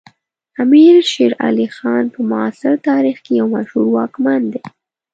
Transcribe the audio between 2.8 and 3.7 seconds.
تاریخ کې یو